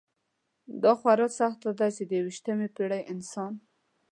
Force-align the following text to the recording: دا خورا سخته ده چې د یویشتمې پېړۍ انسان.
دا 0.83 0.91
خورا 0.99 1.27
سخته 1.39 1.69
ده 1.79 1.87
چې 1.95 2.03
د 2.09 2.11
یویشتمې 2.19 2.67
پېړۍ 2.75 3.01
انسان. 3.13 3.53